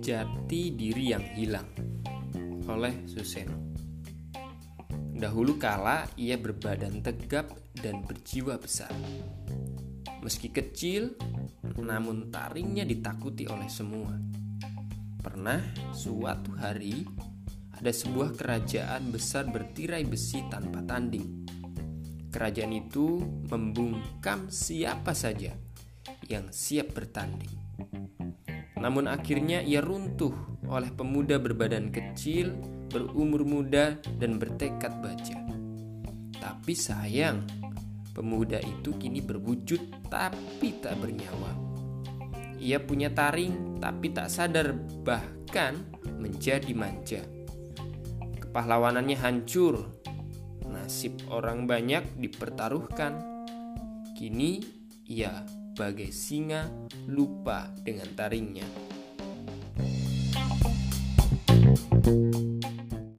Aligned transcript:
Jati 0.00 0.72
Diri 0.72 1.12
yang 1.12 1.20
Hilang 1.36 1.68
oleh 2.64 3.04
Suseno. 3.04 3.76
Dahulu 5.12 5.60
kala 5.60 6.08
ia 6.16 6.40
berbadan 6.40 7.04
tegap 7.04 7.52
dan 7.76 8.00
berjiwa 8.08 8.56
besar. 8.56 8.88
Meski 10.24 10.48
kecil, 10.48 11.12
namun 11.76 12.32
taringnya 12.32 12.88
ditakuti 12.88 13.44
oleh 13.44 13.68
semua. 13.68 14.16
Pernah 15.20 15.60
suatu 15.92 16.56
hari 16.56 17.04
ada 17.76 17.92
sebuah 17.92 18.32
kerajaan 18.32 19.12
besar 19.12 19.52
bertirai 19.52 20.08
besi 20.08 20.40
tanpa 20.48 20.80
tanding. 20.80 21.44
Kerajaan 22.32 22.72
itu 22.72 23.20
membungkam 23.52 24.48
siapa 24.48 25.12
saja 25.12 25.52
yang 26.24 26.48
siap 26.48 26.96
bertanding. 26.96 27.52
Namun 28.80 29.06
akhirnya 29.12 29.60
ia 29.60 29.84
runtuh 29.84 30.32
oleh 30.64 30.88
pemuda 30.96 31.36
berbadan 31.36 31.92
kecil, 31.92 32.56
berumur 32.88 33.44
muda, 33.44 34.00
dan 34.16 34.40
bertekad 34.40 35.04
baja. 35.04 35.36
Tapi 36.40 36.72
sayang, 36.72 37.44
pemuda 38.16 38.56
itu 38.64 38.96
kini 38.96 39.20
berwujud 39.20 40.08
tapi 40.08 40.80
tak 40.80 40.96
bernyawa. 40.96 41.52
Ia 42.60 42.80
punya 42.80 43.12
taring 43.12 43.80
tapi 43.80 44.12
tak 44.12 44.32
sadar 44.32 44.72
bahkan 45.04 45.76
menjadi 46.20 46.72
manja. 46.72 47.24
Kepahlawanannya 48.40 49.16
hancur. 49.16 50.00
Nasib 50.68 51.20
orang 51.32 51.64
banyak 51.64 52.20
dipertaruhkan. 52.20 53.44
Kini 54.16 54.60
ia 55.08 55.59
bagai 55.74 56.10
singa 56.10 56.66
lupa 57.06 57.70
dengan 57.82 58.08
taringnya. 58.14 58.66
thank 62.00 62.34
you 62.34 62.49